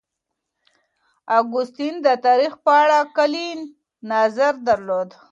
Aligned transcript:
اګوستين 1.37 1.95
د 2.05 2.07
تاريخ 2.25 2.53
په 2.65 2.71
اړه 2.83 2.99
کلي 3.17 3.49
نظر 4.11 4.53
درلود. 4.67 5.09